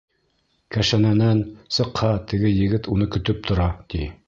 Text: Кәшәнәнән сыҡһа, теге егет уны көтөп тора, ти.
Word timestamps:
Кәшәнәнән 0.75 1.43
сыҡһа, 1.77 2.11
теге 2.33 2.53
егет 2.55 2.91
уны 2.95 3.11
көтөп 3.17 3.47
тора, 3.51 3.71
ти. 3.95 4.05